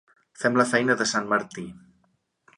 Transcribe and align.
Fem 0.43 0.57
la 0.61 0.65
feina 0.71 0.95
de 1.03 1.07
sant 1.13 1.31
Martí. 1.35 1.69